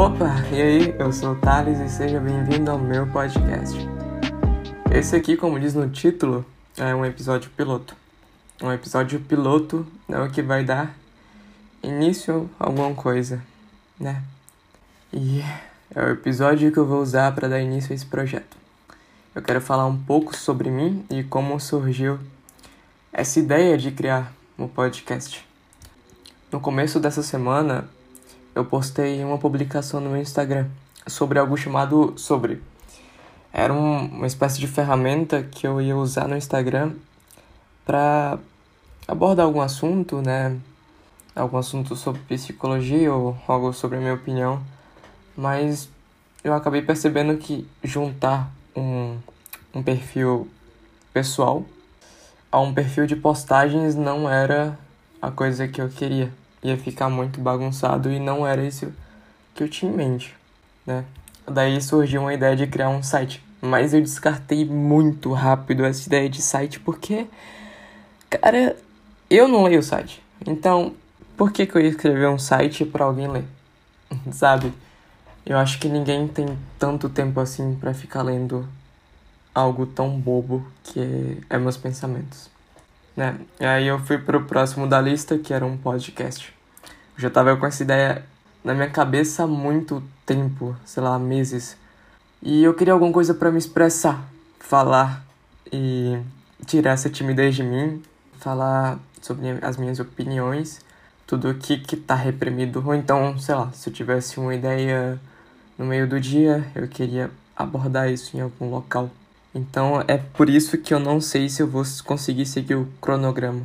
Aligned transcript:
Opa, 0.00 0.30
e 0.50 0.62
aí? 0.62 0.94
Eu 0.98 1.12
sou 1.12 1.32
o 1.32 1.36
Thales 1.36 1.78
e 1.78 1.86
seja 1.86 2.18
bem-vindo 2.18 2.70
ao 2.70 2.78
meu 2.78 3.06
podcast. 3.08 3.76
Esse 4.90 5.14
aqui, 5.14 5.36
como 5.36 5.60
diz 5.60 5.74
no 5.74 5.90
título, 5.90 6.42
é 6.78 6.94
um 6.94 7.04
episódio 7.04 7.50
piloto. 7.50 7.94
Um 8.62 8.72
episódio 8.72 9.20
piloto 9.20 9.86
é 10.08 10.18
o 10.18 10.30
que 10.30 10.40
vai 10.40 10.64
dar 10.64 10.96
início 11.82 12.48
a 12.58 12.64
alguma 12.64 12.94
coisa, 12.94 13.42
né? 14.00 14.22
E 15.12 15.42
é 15.94 16.02
o 16.02 16.08
episódio 16.08 16.72
que 16.72 16.78
eu 16.78 16.86
vou 16.86 17.02
usar 17.02 17.34
para 17.34 17.46
dar 17.46 17.60
início 17.60 17.92
a 17.92 17.94
esse 17.94 18.06
projeto. 18.06 18.56
Eu 19.34 19.42
quero 19.42 19.60
falar 19.60 19.84
um 19.84 19.98
pouco 19.98 20.34
sobre 20.34 20.70
mim 20.70 21.04
e 21.10 21.22
como 21.22 21.60
surgiu 21.60 22.18
essa 23.12 23.38
ideia 23.38 23.76
de 23.76 23.90
criar 23.90 24.32
um 24.58 24.66
podcast. 24.66 25.46
No 26.50 26.58
começo 26.58 26.98
dessa 26.98 27.22
semana, 27.22 27.86
eu 28.54 28.64
postei 28.64 29.22
uma 29.24 29.38
publicação 29.38 30.00
no 30.00 30.10
meu 30.10 30.20
Instagram 30.20 30.66
sobre 31.06 31.38
algo 31.38 31.56
chamado 31.56 32.14
Sobre. 32.16 32.62
Era 33.52 33.72
um, 33.72 34.06
uma 34.06 34.26
espécie 34.26 34.58
de 34.58 34.66
ferramenta 34.66 35.42
que 35.42 35.66
eu 35.66 35.80
ia 35.80 35.96
usar 35.96 36.28
no 36.28 36.36
Instagram 36.36 36.92
para 37.84 38.38
abordar 39.06 39.46
algum 39.46 39.60
assunto, 39.60 40.22
né? 40.22 40.56
Algum 41.34 41.58
assunto 41.58 41.96
sobre 41.96 42.20
psicologia 42.22 43.12
ou 43.12 43.36
algo 43.46 43.72
sobre 43.72 43.98
a 43.98 44.00
minha 44.00 44.14
opinião. 44.14 44.62
Mas 45.36 45.88
eu 46.44 46.54
acabei 46.54 46.82
percebendo 46.82 47.36
que 47.36 47.66
juntar 47.82 48.50
um, 48.76 49.16
um 49.74 49.82
perfil 49.82 50.48
pessoal 51.12 51.64
a 52.52 52.60
um 52.60 52.74
perfil 52.74 53.06
de 53.06 53.14
postagens 53.14 53.94
não 53.94 54.28
era 54.28 54.78
a 55.22 55.30
coisa 55.30 55.68
que 55.68 55.80
eu 55.80 55.88
queria 55.88 56.32
ia 56.62 56.76
ficar 56.76 57.08
muito 57.08 57.40
bagunçado 57.40 58.10
e 58.10 58.18
não 58.18 58.46
era 58.46 58.62
isso 58.62 58.92
que 59.54 59.62
eu 59.62 59.68
tinha 59.68 59.90
em 59.90 59.94
mente, 59.94 60.34
né? 60.86 61.04
Daí 61.46 61.80
surgiu 61.80 62.22
uma 62.22 62.34
ideia 62.34 62.54
de 62.54 62.66
criar 62.66 62.90
um 62.90 63.02
site, 63.02 63.42
mas 63.60 63.94
eu 63.94 64.00
descartei 64.00 64.64
muito 64.64 65.32
rápido 65.32 65.84
essa 65.84 66.06
ideia 66.06 66.28
de 66.28 66.40
site 66.42 66.78
porque, 66.80 67.26
cara, 68.28 68.76
eu 69.28 69.48
não 69.48 69.64
leio 69.64 69.80
o 69.80 69.82
site. 69.82 70.22
Então, 70.46 70.94
por 71.36 71.50
que, 71.50 71.66
que 71.66 71.76
eu 71.76 71.80
ia 71.80 71.88
escrever 71.88 72.28
um 72.28 72.38
site 72.38 72.84
para 72.84 73.04
alguém 73.04 73.28
ler? 73.28 73.44
Sabe? 74.30 74.72
Eu 75.44 75.58
acho 75.58 75.78
que 75.78 75.88
ninguém 75.88 76.28
tem 76.28 76.58
tanto 76.78 77.08
tempo 77.08 77.40
assim 77.40 77.74
para 77.74 77.94
ficar 77.94 78.22
lendo 78.22 78.68
algo 79.54 79.86
tão 79.86 80.20
bobo 80.20 80.64
que 80.84 81.00
é, 81.00 81.56
é 81.56 81.58
meus 81.58 81.76
pensamentos 81.76 82.49
né? 83.20 83.38
E 83.60 83.64
aí 83.66 83.86
eu 83.86 83.98
fui 83.98 84.16
pro 84.16 84.44
próximo 84.44 84.86
da 84.86 84.98
lista, 84.98 85.36
que 85.36 85.52
era 85.52 85.66
um 85.66 85.76
podcast. 85.76 86.54
Eu 86.82 87.20
já 87.20 87.28
tava 87.28 87.54
com 87.54 87.66
essa 87.66 87.82
ideia 87.82 88.24
na 88.64 88.72
minha 88.72 88.88
cabeça 88.88 89.44
há 89.44 89.46
muito 89.46 90.02
tempo, 90.24 90.74
sei 90.86 91.02
lá, 91.02 91.18
meses. 91.18 91.76
E 92.42 92.64
eu 92.64 92.72
queria 92.72 92.94
alguma 92.94 93.12
coisa 93.12 93.34
para 93.34 93.50
me 93.50 93.58
expressar, 93.58 94.26
falar 94.58 95.22
e 95.70 96.18
tirar 96.64 96.92
essa 96.92 97.10
timidez 97.10 97.54
de 97.54 97.62
mim, 97.62 98.02
falar 98.38 98.98
sobre 99.20 99.58
as 99.60 99.76
minhas 99.76 100.00
opiniões, 100.00 100.80
tudo 101.26 101.50
o 101.50 101.54
que 101.54 101.76
que 101.76 101.96
tá 101.96 102.14
reprimido. 102.14 102.82
Ou 102.86 102.94
então, 102.94 103.38
sei 103.38 103.54
lá, 103.54 103.70
se 103.72 103.90
eu 103.90 103.92
tivesse 103.92 104.40
uma 104.40 104.54
ideia 104.54 105.20
no 105.76 105.84
meio 105.84 106.08
do 106.08 106.18
dia, 106.18 106.66
eu 106.74 106.88
queria 106.88 107.30
abordar 107.54 108.10
isso 108.10 108.34
em 108.34 108.40
algum 108.40 108.70
local. 108.70 109.10
Então 109.54 110.02
é 110.06 110.16
por 110.16 110.48
isso 110.48 110.78
que 110.78 110.94
eu 110.94 111.00
não 111.00 111.20
sei 111.20 111.48
se 111.48 111.62
eu 111.62 111.66
vou 111.66 111.82
conseguir 112.04 112.46
seguir 112.46 112.76
o 112.76 112.88
cronograma, 113.00 113.62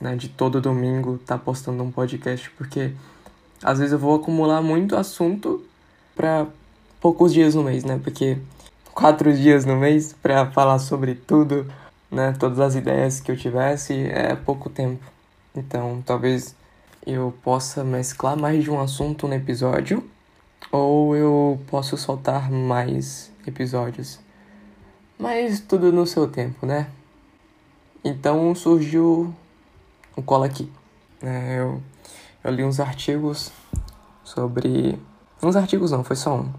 né, 0.00 0.16
de 0.16 0.28
todo 0.28 0.60
domingo 0.60 1.18
tá 1.18 1.38
postando 1.38 1.82
um 1.82 1.90
podcast, 1.90 2.50
porque 2.50 2.92
às 3.62 3.78
vezes 3.78 3.92
eu 3.92 3.98
vou 3.98 4.16
acumular 4.16 4.62
muito 4.62 4.96
assunto 4.96 5.64
para 6.14 6.46
poucos 7.00 7.32
dias 7.32 7.54
no 7.54 7.62
mês, 7.62 7.84
né? 7.84 8.00
Porque 8.02 8.38
quatro 8.92 9.32
dias 9.32 9.64
no 9.64 9.76
mês 9.76 10.12
para 10.12 10.50
falar 10.50 10.78
sobre 10.78 11.14
tudo, 11.14 11.66
né? 12.10 12.34
Todas 12.38 12.60
as 12.60 12.74
ideias 12.74 13.20
que 13.20 13.30
eu 13.30 13.36
tivesse 13.36 13.94
é 13.94 14.34
pouco 14.34 14.68
tempo. 14.68 15.04
Então, 15.54 16.02
talvez 16.04 16.54
eu 17.06 17.34
possa 17.42 17.82
mesclar 17.82 18.36
mais 18.36 18.62
de 18.62 18.70
um 18.70 18.80
assunto 18.80 19.26
no 19.26 19.34
episódio, 19.34 20.08
ou 20.70 21.16
eu 21.16 21.60
posso 21.68 21.96
soltar 21.96 22.50
mais 22.50 23.30
episódios. 23.46 24.20
Mas 25.18 25.58
tudo 25.58 25.90
no 25.92 26.06
seu 26.06 26.28
tempo, 26.28 26.64
né? 26.64 26.88
Então 28.04 28.54
surgiu 28.54 29.34
o 30.16 30.22
Cola 30.22 30.46
Aqui. 30.46 30.70
É, 31.20 31.58
eu, 31.58 31.82
eu 32.44 32.52
li 32.52 32.62
uns 32.62 32.78
artigos 32.78 33.50
sobre. 34.22 34.96
Uns 35.42 35.56
artigos 35.56 35.90
não, 35.90 36.04
foi 36.04 36.14
só 36.14 36.36
um. 36.36 36.52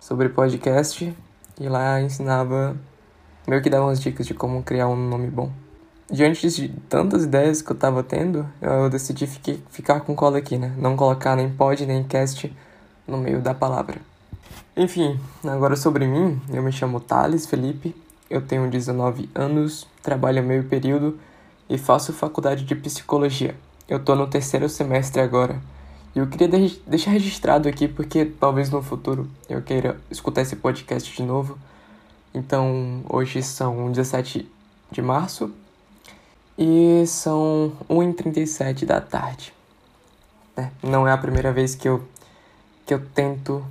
Sobre 0.00 0.28
podcast. 0.28 1.16
E 1.60 1.68
lá 1.68 2.00
ensinava. 2.00 2.76
Meio 3.46 3.62
que 3.62 3.70
dava 3.70 3.86
umas 3.86 4.00
dicas 4.00 4.26
de 4.26 4.34
como 4.34 4.64
criar 4.64 4.88
um 4.88 4.96
nome 4.96 5.28
bom. 5.28 5.52
Diante 6.10 6.48
de 6.50 6.68
tantas 6.88 7.22
ideias 7.22 7.62
que 7.62 7.70
eu 7.70 7.76
tava 7.76 8.02
tendo, 8.02 8.44
eu 8.60 8.90
decidi 8.90 9.28
ficar 9.28 10.00
com 10.00 10.16
cola 10.16 10.38
aqui, 10.38 10.58
né? 10.58 10.74
Não 10.76 10.96
colocar 10.96 11.36
nem 11.36 11.48
pod 11.48 11.86
nem 11.86 12.02
cast 12.02 12.52
no 13.06 13.16
meio 13.16 13.40
da 13.40 13.54
palavra. 13.54 14.00
Enfim, 14.76 15.18
agora 15.44 15.74
sobre 15.74 16.06
mim, 16.06 16.40
eu 16.48 16.62
me 16.62 16.70
chamo 16.70 17.00
Thales 17.00 17.44
Felipe, 17.44 17.94
eu 18.30 18.40
tenho 18.40 18.70
19 18.70 19.28
anos, 19.34 19.86
trabalho 20.00 20.44
meio 20.44 20.64
período 20.64 21.18
e 21.68 21.76
faço 21.76 22.12
faculdade 22.12 22.64
de 22.64 22.76
psicologia. 22.76 23.56
Eu 23.88 23.98
tô 23.98 24.14
no 24.14 24.28
terceiro 24.28 24.68
semestre 24.68 25.20
agora. 25.20 25.60
E 26.14 26.20
eu 26.20 26.26
queria 26.28 26.48
de 26.48 26.80
deixar 26.86 27.10
registrado 27.10 27.68
aqui 27.68 27.88
porque 27.88 28.24
talvez 28.24 28.70
no 28.70 28.80
futuro 28.80 29.28
eu 29.48 29.60
queira 29.60 30.00
escutar 30.08 30.42
esse 30.42 30.54
podcast 30.54 31.12
de 31.12 31.22
novo. 31.24 31.58
Então, 32.32 33.02
hoje 33.08 33.42
são 33.42 33.90
17 33.90 34.48
de 34.92 35.02
março 35.02 35.52
e 36.56 37.04
são 37.08 37.72
1h37 37.88 38.84
da 38.84 39.00
tarde. 39.00 39.52
É, 40.56 40.68
não 40.80 41.08
é 41.08 41.12
a 41.12 41.18
primeira 41.18 41.52
vez 41.52 41.74
que 41.74 41.88
eu, 41.88 42.04
que 42.86 42.94
eu 42.94 43.04
tento 43.12 43.64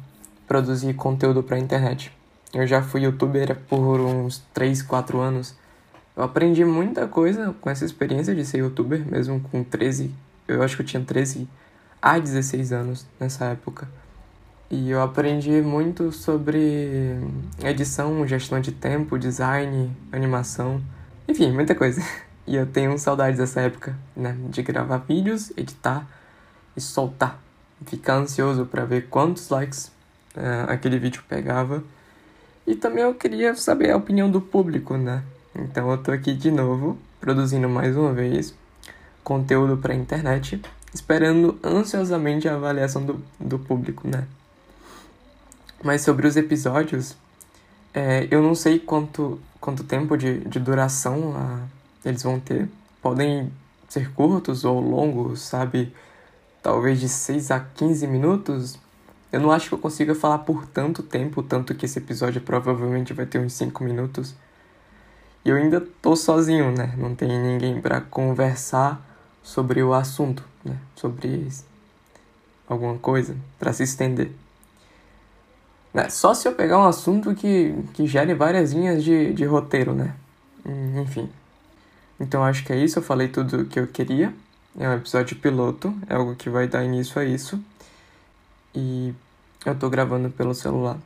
produzir 0.49 0.95
conteúdo 0.95 1.43
para 1.43 1.57
a 1.57 1.59
internet. 1.59 2.11
Eu 2.51 2.65
já 2.65 2.81
fui 2.81 3.03
youtuber 3.03 3.55
por 3.69 3.99
uns 3.99 4.43
3, 4.51 4.81
4 4.81 5.19
anos. 5.19 5.55
Eu 6.17 6.23
aprendi 6.23 6.65
muita 6.65 7.07
coisa 7.07 7.55
com 7.61 7.69
essa 7.69 7.85
experiência 7.85 8.33
de 8.33 8.43
ser 8.43 8.57
youtuber, 8.57 9.05
mesmo 9.05 9.39
com 9.39 9.63
13. 9.63 10.11
Eu 10.47 10.63
acho 10.63 10.75
que 10.75 10.81
eu 10.81 10.85
tinha 10.87 11.03
13 11.03 11.47
a 12.01 12.17
16 12.17 12.73
anos 12.73 13.05
nessa 13.19 13.45
época. 13.45 13.87
E 14.71 14.89
eu 14.89 15.03
aprendi 15.03 15.61
muito 15.61 16.11
sobre 16.11 17.19
edição, 17.63 18.25
gestão 18.25 18.59
de 18.59 18.71
tempo, 18.71 19.19
design, 19.19 19.95
animação, 20.11 20.81
enfim, 21.27 21.51
muita 21.51 21.75
coisa. 21.75 22.01
E 22.47 22.55
eu 22.55 22.66
tenho 22.66 22.97
saudades 22.97 23.37
dessa 23.37 23.61
época, 23.61 23.95
né? 24.16 24.35
De 24.49 24.63
gravar 24.63 24.97
vídeos, 24.97 25.51
editar 25.55 26.07
e 26.75 26.81
soltar. 26.81 27.39
Ficar 27.85 28.16
ansioso 28.16 28.66
para 28.66 28.85
ver 28.85 29.07
quantos 29.07 29.49
likes 29.49 29.91
aquele 30.67 31.00
vídeo 31.00 31.23
pegava 31.28 31.84
e 32.66 32.75
também 32.75 33.03
eu 33.03 33.16
queria 33.16 33.56
saber 33.56 33.91
a 33.91 33.97
opinião 33.97 34.29
do 34.29 34.40
público, 34.40 34.95
né? 34.95 35.23
Então 35.56 35.90
eu 35.90 35.97
tô 35.97 36.12
aqui 36.12 36.34
de 36.34 36.51
novo, 36.51 36.97
produzindo 37.19 37.67
mais 37.67 37.97
uma 37.97 38.13
vez 38.13 38.53
conteúdo 39.23 39.78
para 39.78 39.94
internet, 39.94 40.62
esperando 40.94 41.59
ansiosamente 41.63 42.47
a 42.47 42.56
avaliação 42.56 43.03
do, 43.03 43.23
do 43.40 43.57
público, 43.57 44.07
né? 44.07 44.28
Mas 45.84 46.01
sobre 46.01 46.28
os 46.28 46.35
episódios, 46.35 47.17
é, 47.93 48.28
eu 48.29 48.41
não 48.41 48.53
sei 48.53 48.78
quanto, 48.78 49.40
quanto 49.59 49.84
tempo 49.84 50.17
de, 50.17 50.40
de 50.41 50.59
duração 50.59 51.35
a, 51.35 51.61
eles 52.05 52.22
vão 52.22 52.40
ter. 52.40 52.70
Podem 53.02 53.52
ser 53.87 54.11
curtos 54.11 54.64
ou 54.64 54.79
longos, 54.79 55.41
sabe? 55.41 55.93
Talvez 56.61 56.99
de 56.99 57.09
6 57.09 57.49
a 57.49 57.59
15 57.59 58.05
minutos, 58.05 58.78
eu 59.31 59.40
não 59.40 59.52
acho 59.52 59.70
que 59.70 59.76
eu 59.76 59.79
consiga 59.79 60.16
falar 60.16 60.40
por 60.40 60.66
tanto 60.66 61.03
tempo, 61.03 61.43
tanto 61.43 61.76
que 61.76 61.85
esse 61.85 61.99
episódio 61.99 62.41
provavelmente 62.41 63.14
vai 63.14 63.26
ter 63.26 63.40
uns 63.40 63.53
5 63.53 63.84
minutos. 63.84 64.35
E 65.46 65.49
eu 65.49 65.55
ainda 65.55 65.81
tô 66.02 66.16
sozinho, 66.16 66.72
né? 66.72 66.93
Não 66.97 67.16
tem 67.16 67.29
ninguém 67.29 67.79
para 67.79 68.02
conversar 68.02 68.99
sobre 69.43 69.81
o 69.84 69.93
assunto, 69.93 70.43
né? 70.64 70.78
Sobre 70.96 71.47
alguma 72.67 72.97
coisa 72.97 73.35
para 73.58 73.72
se 73.72 73.84
estender. 73.84 74.31
Né? 75.93 76.09
Só 76.09 76.34
se 76.34 76.47
eu 76.47 76.53
pegar 76.53 76.78
um 76.78 76.87
assunto 76.87 77.34
que, 77.34 77.73
que 77.93 78.05
gere 78.05 78.34
várias 78.34 78.73
linhas 78.73 79.03
de, 79.03 79.34
de 79.34 79.46
roteiro, 79.46 79.93
né? 79.93 80.16
Hum, 80.66 81.02
enfim. 81.02 81.29
Então 82.20 82.43
acho 82.43 82.64
que 82.64 82.73
é 82.73 82.78
isso, 82.78 82.99
eu 82.99 83.03
falei 83.03 83.28
tudo 83.28 83.61
o 83.61 83.66
que 83.66 83.79
eu 83.79 83.87
queria. 83.87 84.34
É 84.78 84.87
um 84.87 84.93
episódio 84.93 85.35
piloto, 85.37 85.93
é 86.08 86.14
algo 86.14 86.35
que 86.35 86.49
vai 86.49 86.67
dar 86.67 86.84
início 86.84 87.20
a 87.20 87.26
isso. 87.26 87.59
E 88.73 89.13
eu 89.66 89.75
tô 89.75 89.89
gravando 89.89 90.29
pelo 90.29 90.53
celular, 90.53 90.97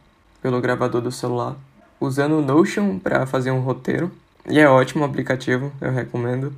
pelo 0.41 0.59
gravador 0.61 1.01
do 1.01 1.11
celular, 1.11 1.55
usando 1.99 2.37
o 2.37 2.41
Notion 2.41 2.99
para 2.99 3.25
fazer 3.25 3.51
um 3.51 3.61
roteiro. 3.61 4.11
E 4.47 4.59
é 4.59 4.67
ótimo 4.67 5.05
aplicativo, 5.05 5.71
eu 5.79 5.91
recomendo. 5.91 6.53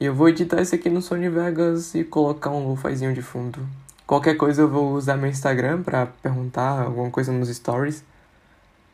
E 0.00 0.04
eu 0.04 0.14
vou 0.14 0.28
editar 0.28 0.60
esse 0.60 0.74
aqui 0.74 0.90
no 0.90 1.00
Sony 1.00 1.28
Vegas 1.28 1.94
e 1.94 2.04
colocar 2.04 2.50
um 2.50 2.68
lofazinho 2.68 3.12
de 3.12 3.22
fundo. 3.22 3.60
Qualquer 4.06 4.36
coisa 4.36 4.62
eu 4.62 4.68
vou 4.68 4.92
usar 4.94 5.16
meu 5.16 5.28
Instagram 5.28 5.82
para 5.82 6.06
perguntar 6.06 6.82
alguma 6.82 7.10
coisa 7.10 7.32
nos 7.32 7.48
stories. 7.48 8.04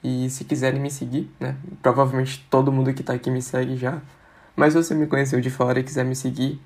E 0.02 0.28
se 0.28 0.44
quiserem 0.44 0.81
me 0.81 0.90
seguir, 0.90 1.31
né? 1.40 1.56
Provavelmente 1.82 2.46
todo 2.50 2.70
mundo 2.72 2.93
que 2.93 3.02
tá 3.02 3.14
aqui 3.14 3.31
me 3.31 3.40
segue 3.40 3.76
já. 3.76 4.00
Mas 4.55 4.72
se 4.72 4.82
você 4.82 4.94
me 4.94 5.06
conheceu 5.06 5.40
de 5.40 5.50
fora 5.50 5.81
e 5.81 5.84
quiser 5.84 6.05
me 6.05 6.14
seguir, 6.14 6.61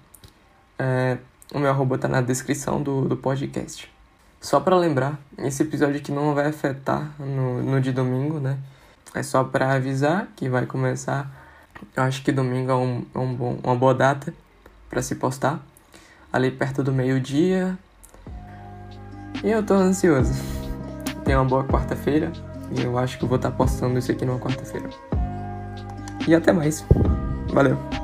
é, 0.78 1.18
o 1.54 1.58
meu 1.58 1.70
arroba 1.70 1.98
tá 1.98 2.08
na 2.08 2.20
descrição 2.20 2.82
do, 2.82 3.08
do 3.08 3.16
podcast. 3.16 3.90
Só 4.40 4.60
para 4.60 4.76
lembrar, 4.76 5.18
esse 5.38 5.62
episódio 5.62 5.96
aqui 5.96 6.12
não 6.12 6.34
vai 6.34 6.46
afetar 6.46 7.10
no, 7.18 7.62
no 7.62 7.80
de 7.80 7.92
domingo, 7.92 8.38
né? 8.38 8.58
É 9.14 9.22
só 9.22 9.42
para 9.42 9.72
avisar 9.72 10.28
que 10.36 10.48
vai 10.48 10.64
começar. 10.64 11.28
Eu 11.96 12.04
acho 12.04 12.22
que 12.22 12.30
domingo 12.30 12.70
é, 12.70 12.74
um, 12.74 13.04
é 13.14 13.18
um 13.18 13.34
bom, 13.34 13.58
uma 13.62 13.74
boa 13.74 13.94
data 13.94 14.32
para 14.88 15.02
se 15.02 15.16
postar. 15.16 15.60
Ali 16.32 16.50
perto 16.50 16.82
do 16.82 16.92
meio-dia. 16.92 17.76
E 19.42 19.50
eu 19.50 19.62
tô 19.64 19.74
ansioso. 19.74 20.32
Tem 21.24 21.34
uma 21.34 21.44
boa 21.44 21.64
quarta-feira. 21.64 22.30
E 22.76 22.82
eu 22.82 22.98
acho 22.98 23.18
que 23.18 23.24
eu 23.24 23.28
vou 23.28 23.36
estar 23.36 23.50
tá 23.50 23.56
postando 23.56 23.98
isso 23.98 24.12
aqui 24.12 24.24
numa 24.24 24.38
quarta-feira. 24.38 24.88
E 26.26 26.34
até 26.34 26.52
mais. 26.52 26.84
Valeu. 27.52 27.97